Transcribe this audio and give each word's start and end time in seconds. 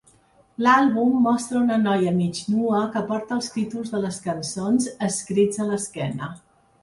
L'àlbum 0.67 1.11
mostra 1.25 1.59
una 1.65 1.75
noia 1.81 2.13
mig 2.15 2.39
nua 2.53 2.79
que 2.95 3.03
porta 3.11 3.37
els 3.39 3.51
títols 3.57 3.93
de 3.97 4.01
les 4.07 4.19
cançons 4.25 4.87
escrits 5.11 5.61
a 5.65 5.69
l'esquena. 5.73 6.33